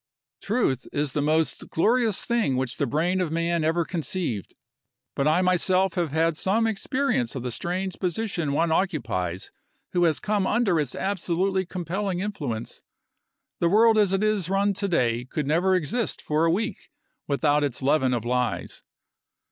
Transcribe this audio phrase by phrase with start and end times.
[0.41, 4.55] Truth is the most glorious thing which the brain of man ever conceived,
[5.13, 9.51] but I myself have had some experience of the strange position one occupies
[9.93, 12.81] who has come under its absolutely compelling influence.
[13.59, 16.89] The world as it is run to day could never exist for a week
[17.27, 18.81] without its leaven of lies."